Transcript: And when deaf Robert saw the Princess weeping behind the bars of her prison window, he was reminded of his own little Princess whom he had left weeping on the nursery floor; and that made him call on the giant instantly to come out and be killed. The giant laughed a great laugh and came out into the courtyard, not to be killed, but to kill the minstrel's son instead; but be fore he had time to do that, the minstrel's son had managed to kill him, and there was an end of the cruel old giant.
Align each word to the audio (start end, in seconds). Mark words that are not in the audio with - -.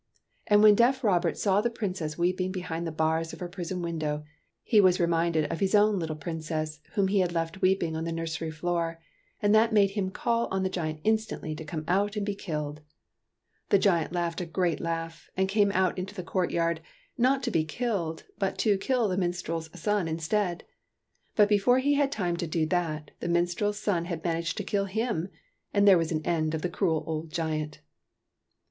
And 0.47 0.63
when 0.63 0.73
deaf 0.73 1.03
Robert 1.03 1.37
saw 1.37 1.61
the 1.61 1.69
Princess 1.69 2.17
weeping 2.17 2.51
behind 2.51 2.87
the 2.87 2.91
bars 2.91 3.33
of 3.33 3.39
her 3.39 3.47
prison 3.47 3.83
window, 3.83 4.23
he 4.63 4.81
was 4.81 4.99
reminded 4.99 5.45
of 5.51 5.59
his 5.59 5.75
own 5.75 5.99
little 5.99 6.15
Princess 6.15 6.79
whom 6.93 7.07
he 7.07 7.19
had 7.19 7.31
left 7.33 7.61
weeping 7.61 7.95
on 7.95 8.03
the 8.03 8.11
nursery 8.11 8.49
floor; 8.49 8.99
and 9.43 9.53
that 9.53 9.71
made 9.71 9.91
him 9.91 10.09
call 10.09 10.47
on 10.47 10.63
the 10.63 10.71
giant 10.71 11.01
instantly 11.03 11.53
to 11.53 11.63
come 11.63 11.83
out 11.87 12.15
and 12.15 12.25
be 12.25 12.33
killed. 12.33 12.81
The 13.69 13.77
giant 13.77 14.11
laughed 14.11 14.41
a 14.41 14.47
great 14.47 14.79
laugh 14.79 15.29
and 15.37 15.47
came 15.47 15.71
out 15.71 15.99
into 15.99 16.15
the 16.15 16.23
courtyard, 16.23 16.81
not 17.15 17.43
to 17.43 17.51
be 17.51 17.63
killed, 17.63 18.23
but 18.39 18.57
to 18.57 18.79
kill 18.79 19.07
the 19.07 19.17
minstrel's 19.17 19.69
son 19.79 20.07
instead; 20.07 20.63
but 21.35 21.47
be 21.47 21.59
fore 21.59 21.77
he 21.77 21.93
had 21.93 22.11
time 22.11 22.37
to 22.37 22.47
do 22.47 22.65
that, 22.65 23.11
the 23.19 23.29
minstrel's 23.29 23.77
son 23.77 24.05
had 24.05 24.23
managed 24.23 24.57
to 24.57 24.63
kill 24.63 24.85
him, 24.85 25.29
and 25.75 25.87
there 25.87 25.99
was 25.99 26.11
an 26.11 26.25
end 26.25 26.55
of 26.55 26.63
the 26.63 26.69
cruel 26.69 27.03
old 27.05 27.29
giant. 27.31 27.81